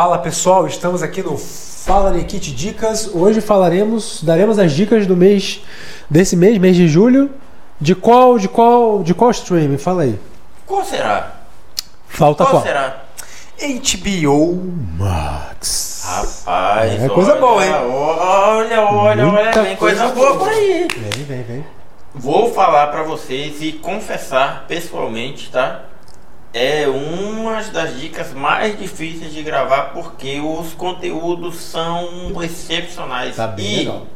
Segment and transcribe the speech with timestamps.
[0.00, 3.10] Fala pessoal, estamos aqui no Fala Nikit Dicas.
[3.12, 5.60] Hoje falaremos, daremos as dicas do mês
[6.08, 7.28] desse mês, mês de julho.
[7.80, 9.76] De qual, de qual, de qual stream?
[9.76, 10.16] Fala aí.
[10.64, 11.34] Qual será?
[12.06, 12.62] Falta qual, qual?
[12.62, 13.06] será?
[13.60, 14.54] HBO
[14.96, 16.04] Max.
[16.06, 17.72] Rapaz, É coisa olha, boa, hein?
[17.72, 20.38] Olha, olha, Muita olha, vem coisa, coisa boa boa.
[20.38, 20.86] por aí.
[20.96, 21.64] Vem, vem, vem.
[22.14, 25.86] Vou falar pra vocês e confessar pessoalmente, tá?
[26.52, 33.36] É uma das dicas mais difíceis de gravar porque os conteúdos são excepcionais.
[33.36, 34.06] Tá bem e legal.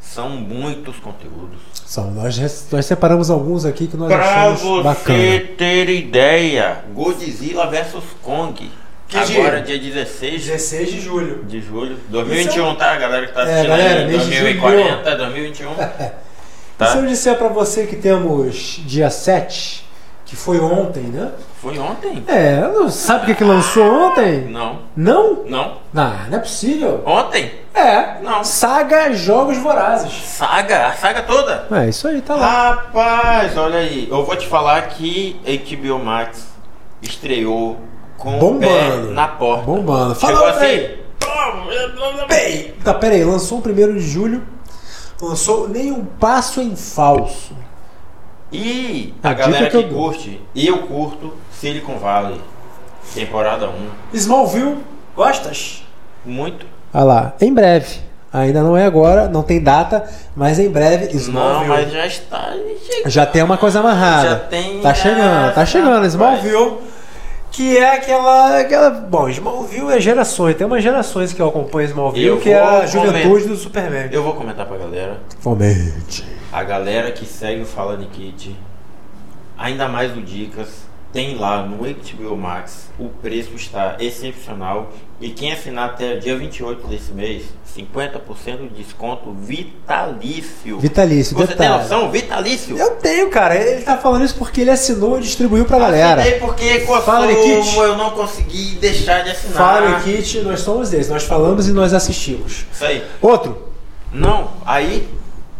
[0.00, 1.58] são muitos conteúdos.
[1.86, 5.18] São, nós, nós separamos alguns aqui que nós Pra achamos você bacana.
[5.56, 8.70] ter ideia, Godzilla vs Kong.
[9.08, 9.78] Que agora dia?
[9.78, 11.44] dia 16 16 de julho.
[11.44, 11.96] de julho.
[12.08, 12.92] 2021, tá?
[12.92, 14.06] A galera que tá É, assistindo galera, aí.
[14.08, 15.70] mês de 2040, 2021.
[15.70, 16.12] E se
[16.78, 16.96] Tá?
[16.96, 19.84] eu disser pra você que temos dia 7,
[20.32, 21.30] que foi ontem, né?
[21.60, 22.24] Foi ontem?
[22.26, 24.46] É, sabe o que, que lançou ontem?
[24.46, 24.78] Não.
[24.96, 25.44] Não?
[25.44, 25.76] Não.
[25.92, 27.02] Não, não é possível.
[27.04, 27.52] Ontem?
[27.74, 28.18] É.
[28.22, 28.42] Não.
[28.42, 30.10] Saga Jogos Vorazes.
[30.24, 31.66] Saga, a saga toda.
[31.70, 32.70] É, isso aí, tá lá.
[32.70, 34.08] Rapaz, olha aí.
[34.10, 36.46] Eu vou te falar que HBO Max
[37.02, 37.76] estreou
[38.16, 39.10] com o pé Bombando.
[39.10, 39.64] na porta.
[39.64, 40.14] Bombando.
[40.18, 40.64] Chegou Fala assim.
[40.64, 41.02] aí.
[42.26, 42.74] Peraí.
[42.82, 43.22] Tá, peraí.
[43.22, 44.42] Lançou o primeiro de julho.
[45.20, 47.54] Lançou nem um passo em falso.
[48.52, 52.38] E A a galera que que curte, e eu curto Silicon Valley,
[53.14, 53.72] temporada 1.
[54.12, 54.76] Smallville,
[55.16, 55.82] gostas?
[56.24, 56.66] Muito.
[56.92, 57.32] Olha lá.
[57.40, 58.00] Em breve.
[58.32, 61.68] Ainda não é agora, não tem data, mas em breve Não, Smallville.
[61.68, 62.52] mas já está
[62.86, 63.10] chegando.
[63.10, 64.28] Já tem uma coisa amarrada.
[64.30, 64.80] Já tem.
[64.80, 66.06] Tá chegando, tá chegando.
[66.06, 66.78] Smallville.
[67.50, 68.88] Que é aquela, aquela.
[68.88, 70.56] Bom, Smallville é gerações.
[70.56, 73.48] Tem umas gerações que eu acompanho Smallville, Eu que é a juventude comentar.
[73.48, 74.08] do Superman.
[74.10, 75.20] Eu vou comentar pra galera.
[75.40, 76.24] Fomente.
[76.52, 78.54] A galera que segue o Fala Nikit,
[79.56, 80.68] ainda mais o Dicas,
[81.10, 82.90] tem lá no HBO Max.
[82.98, 84.92] O preço está excepcional.
[85.20, 87.44] E quem assinar até dia 28 desse mês,
[87.76, 90.78] 50% de desconto vitalício.
[90.78, 91.82] Vitalício, Você tem detalhe.
[91.82, 92.10] noção?
[92.10, 92.76] Vitalício?
[92.76, 93.54] Eu tenho, cara.
[93.54, 96.20] Ele tá falando isso porque ele assinou e distribuiu pra galera.
[96.22, 99.56] Assinei porque coçou, eu não consegui deixar de assinar.
[99.56, 101.08] Fala Kit, nós somos desses.
[101.10, 102.66] Nós falamos e nós assistimos.
[102.72, 103.02] Isso aí.
[103.20, 103.68] Outro.
[104.12, 105.08] Não, aí,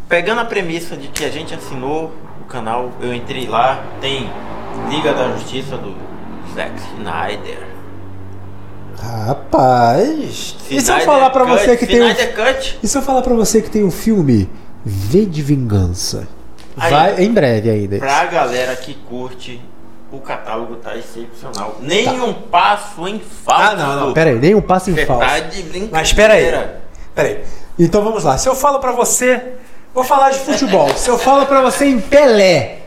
[0.08, 4.30] pegando a premissa de que a gente assinou o canal, eu entrei lá, tem
[4.88, 5.94] Liga da Justiça do
[6.54, 7.58] Zack Snyder.
[8.98, 10.56] Rapaz.
[10.70, 12.08] E se eu Snyder falar pra Cut, você que tem um...
[12.08, 12.78] Snyder Cut?
[12.82, 14.48] E se eu falar pra você que tem um filme
[14.84, 16.28] V de Vingança?
[16.76, 16.90] Aí.
[16.90, 17.98] Vai em breve ainda.
[17.98, 19.60] Pra galera que curte,
[20.10, 21.78] o catálogo tá excepcional.
[21.80, 23.62] Nenhum passo em falso.
[23.62, 24.12] Ah, não, não.
[24.12, 25.26] Pera aí, nem um passo em falso.
[25.26, 25.50] tá.
[25.90, 26.44] Mas pera aí.
[27.14, 27.44] Pera aí.
[27.78, 28.38] Então vamos lá.
[28.38, 29.54] Se eu falo pra você,
[29.94, 30.88] vou falar de futebol.
[30.96, 32.78] Se eu falo pra você em Pelé.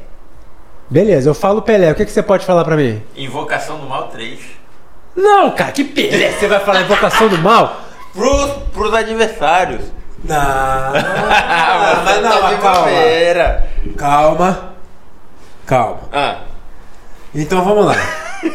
[0.90, 1.92] Beleza, eu falo Pelé.
[1.92, 3.02] O que, que você pode falar pra mim?
[3.16, 4.40] Invocação do Mal 3.
[5.16, 6.32] Não, cara, que Pelé?
[6.32, 7.82] Você vai falar Invocação do Mal?
[8.14, 9.82] Pros, pros adversários.
[10.24, 10.36] Não,
[12.04, 12.80] mas não, tá calma.
[12.80, 13.70] bobeira.
[13.96, 14.74] Calma.
[15.66, 16.00] Calma.
[16.12, 16.38] Ah.
[17.34, 17.96] Então vamos lá.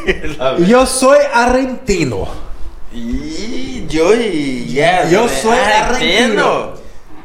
[0.68, 2.26] Eu sou argentino.
[2.92, 6.72] E Joey, yes, Eu sou argentino.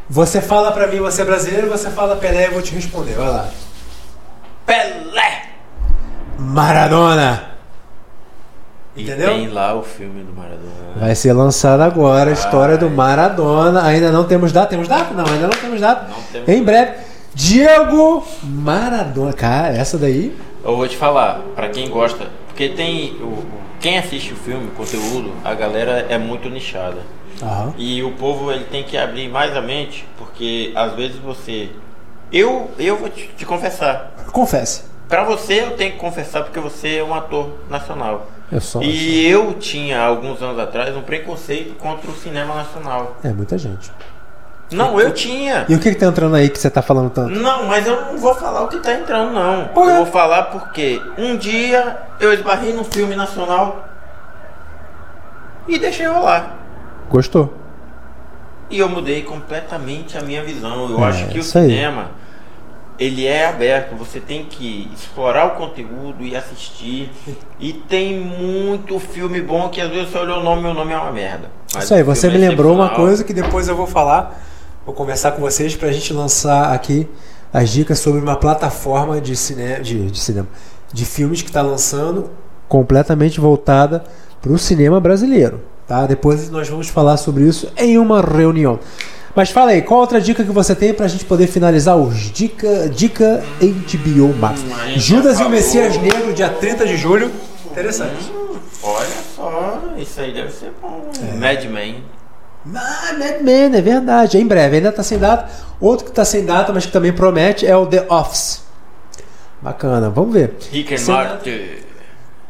[0.09, 3.13] Você fala pra mim, você é brasileiro, você fala Pelé, eu vou te responder.
[3.13, 3.49] Vai lá.
[4.65, 5.45] Pelé.
[6.37, 7.55] Maradona.
[8.95, 9.29] E Entendeu?
[9.29, 10.71] tem lá o filme do Maradona.
[10.95, 13.83] Vai ser lançado agora a história do Maradona.
[13.83, 14.67] Ainda não temos data.
[14.67, 15.13] Temos data?
[15.13, 16.07] Não, ainda não temos data.
[16.07, 16.93] Não temos em breve.
[17.33, 19.33] Diego Maradona.
[19.33, 20.37] Cara, essa daí.
[20.63, 23.43] Eu vou te falar, pra quem gosta, porque tem o,
[23.79, 26.97] quem assiste o filme, o conteúdo, a galera é muito nichada.
[27.41, 27.73] Aham.
[27.77, 31.69] E o povo ele tem que abrir mais a mente, porque às vezes você
[32.31, 34.11] eu eu vou te, te confessar.
[34.31, 34.83] Confesse.
[35.07, 38.27] Pra você eu tenho que confessar porque você é um ator nacional.
[38.51, 38.81] Eu sou.
[38.83, 43.17] E eu tinha alguns anos atrás um preconceito contra o cinema nacional.
[43.23, 43.91] É muita gente.
[44.71, 45.65] Não, eu tinha.
[45.69, 47.29] E o que, que tá entrando aí que você tá falando tanto?
[47.29, 49.69] Não, mas eu não vou falar o que tá entrando, não.
[49.75, 53.87] Eu vou falar porque um dia eu esbarrei num filme nacional
[55.67, 56.54] e deixei rolar.
[57.09, 57.53] Gostou?
[58.69, 60.89] E eu mudei completamente a minha visão.
[60.89, 61.43] Eu É, acho que o aí.
[61.43, 62.11] cinema,
[62.97, 63.95] ele é aberto.
[63.95, 67.11] Você tem que explorar o conteúdo e assistir.
[67.59, 70.93] E tem muito filme bom que às vezes você olhou o nome e o nome
[70.93, 71.49] é uma merda.
[71.73, 74.41] Mas Isso aí, você me é lembrou uma coisa que depois eu vou falar.
[74.85, 77.07] Vou conversar com vocês pra gente lançar aqui
[77.53, 80.47] as dicas sobre uma plataforma de cinema, de, de cinema,
[80.93, 82.29] de filmes que está lançando
[82.67, 84.03] completamente voltada
[84.41, 86.05] para o cinema brasileiro, tá?
[86.05, 88.79] Depois nós vamos falar sobre isso em uma reunião.
[89.35, 92.87] Mas fala aí, qual outra dica que você tem pra gente poder finalizar os dica
[92.87, 94.61] dica HBO Max?
[94.61, 95.49] Hum, Judas e o.
[95.49, 97.29] Messias Negro, dia 30 de julho.
[97.69, 98.31] Interessante.
[98.81, 101.11] Olha só, isso aí deve ser bom.
[101.37, 102.03] Mad Men.
[102.73, 104.37] Ah, Mad Men, é verdade.
[104.37, 105.49] É em breve, ainda tá sem data.
[105.81, 108.63] Outro que tá sem data, mas que também promete, é o The Office.
[109.61, 110.53] Bacana, vamos ver.
[110.71, 111.84] Rick and Morty.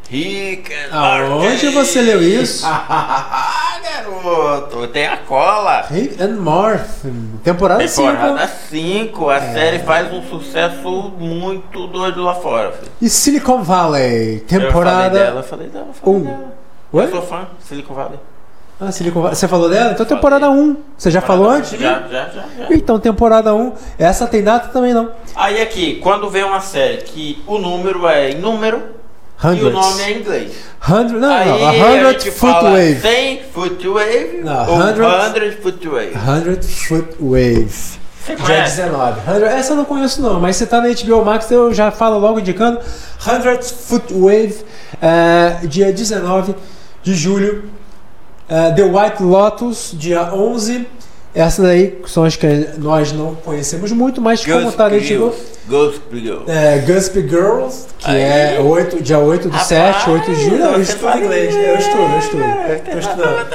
[0.10, 0.72] Rick.
[0.92, 2.66] Aonde você leu isso?
[3.86, 5.86] Garoto, tem a cola.
[5.90, 6.84] Rick and Morty,
[7.44, 8.12] temporada 5.
[8.12, 12.72] Temporada 5, a série faz um sucesso muito doido lá fora.
[12.72, 12.92] filho.
[13.02, 15.20] E Silicon Valley, Eu falei temporada.
[15.20, 16.24] dela, eu falei dela, eu falei um.
[16.24, 16.54] dela.
[16.94, 17.04] Oi?
[17.06, 18.20] Eu sou fã de Silicon Valley.
[18.80, 19.36] Ah, Silicon Valley.
[19.36, 19.92] Você falou dela?
[19.92, 20.76] Então temporada 1.
[20.98, 21.72] Você já falou antes?
[21.72, 22.68] Já, já, já, já.
[22.72, 23.74] Então, temporada 1.
[23.98, 25.12] Essa tem data também não.
[25.36, 28.95] Aí aqui, quando vem uma série que o número é em número
[29.44, 29.74] e o Hundreds.
[29.74, 30.52] nome é em inglês.
[30.88, 31.56] Hundred, não, Aí não.
[31.66, 33.02] A a hundred gente foot fala wave.
[33.02, 34.96] 100 foot wave Não, ou 100
[35.34, 36.14] 100 foot wave.
[36.16, 37.70] Hundred foot wave.
[38.26, 38.76] Você Já é conhece?
[38.78, 39.22] 19.
[39.26, 42.18] 100 essa eu não conheço não, mas se tá na HBO Max eu já falo
[42.18, 42.80] logo indicando.
[43.20, 44.56] 100 foot wave,
[45.02, 46.56] é, dia 19
[47.04, 47.70] de julho.
[48.48, 50.88] É, The White Lotus, dia 11.
[51.36, 52.48] Essas daí são as que
[52.78, 55.02] nós não conhecemos muito, mas como Ghost tá na HBO...
[55.02, 55.38] Girls.
[56.48, 58.22] É, Gusp Girls, que Aí.
[58.22, 60.64] é 8, dia 8 do Rapaz, 7, 8 de julho.
[60.64, 62.44] Eu estudo inglês, eu estudo, eu estudo.
[62.92, 63.48] Tô estudando.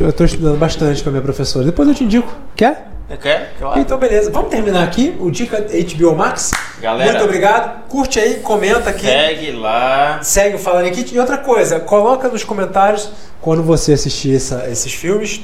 [0.00, 1.64] Eu tô estudando bastante com a minha professora.
[1.64, 2.32] Depois eu te indico.
[2.56, 2.88] Quer?
[3.20, 3.54] Quer?
[3.58, 3.80] Claro.
[3.80, 4.30] Então, beleza.
[4.30, 6.50] Vamos terminar aqui o Dica HBO Max.
[6.80, 7.10] Galera.
[7.12, 7.86] Muito obrigado.
[7.88, 9.06] Curte aí, comenta aqui.
[9.06, 10.20] Segue lá.
[10.22, 11.04] Segue o Falando Aqui.
[11.12, 13.10] E outra coisa, coloca nos comentários
[13.40, 15.40] quando você assistir essa- esses filmes.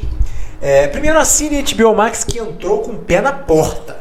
[0.64, 3.99] É, primeiro assine HBO Max que entrou com o pé na porta.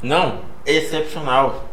[0.00, 1.64] Não, excepcional.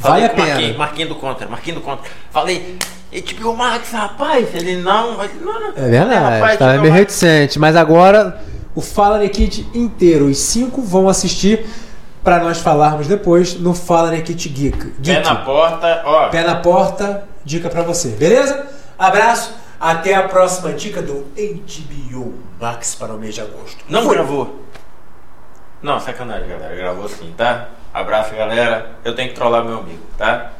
[0.00, 0.46] Vale a pena.
[0.46, 2.10] Marquinhos, Marquinhos do Contra, Marquinhos do Contra.
[2.30, 2.78] Falei,
[3.12, 4.54] HBO Max, rapaz.
[4.54, 5.68] Ele não, mas não, não.
[5.68, 7.58] É Falei, verdade, rapaz, tava HBO meio reticente.
[7.58, 8.40] Mas agora
[8.74, 11.66] o Fala Kit inteiro, os cinco vão assistir
[12.24, 14.78] para nós falarmos depois no Fala Kit Geek.
[14.78, 15.24] Pé Geek.
[15.28, 16.28] na porta, ó.
[16.30, 18.66] Pé na porta, dica pra você, beleza?
[18.98, 23.84] Abraço, até a próxima dica do HBO Max para o mês de agosto.
[23.88, 24.14] Não Fui.
[24.14, 24.64] gravou.
[25.82, 26.74] Não, sacanagem, galera.
[26.74, 27.68] Gravou sim, tá?
[27.94, 28.96] Abraço, galera.
[29.04, 30.52] Eu tenho que trollar meu amigo, tá?